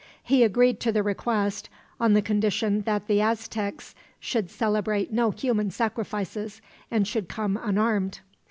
He 0.23 0.43
agreed 0.43 0.79
to 0.79 0.91
the 0.91 1.03
request, 1.03 1.69
on 1.99 2.13
the 2.13 2.23
condition 2.23 2.81
that 2.87 3.05
the 3.05 3.21
Aztecs 3.21 3.93
should 4.19 4.49
celebrate 4.49 5.13
no 5.13 5.29
human 5.29 5.69
sacrifices, 5.69 6.59
and 6.89 7.07
should 7.07 7.29
come 7.29 7.55
unarmed. 7.61 8.21